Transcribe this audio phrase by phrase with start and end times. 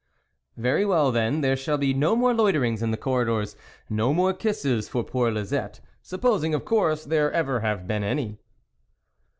[0.57, 3.55] "Very well then, there shall be no more loiterings in the corridors,
[3.87, 8.39] no more kisses for poor Lisette, supposing of course there ever have been any